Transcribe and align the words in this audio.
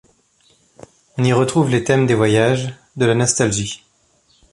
On 1.19 1.23
y 1.23 1.31
retrouve 1.31 1.69
les 1.69 1.83
thèmes 1.83 2.07
des 2.07 2.15
voyages, 2.15 2.73
de 2.95 3.05
la 3.05 3.13
nostalgie. 3.13 3.83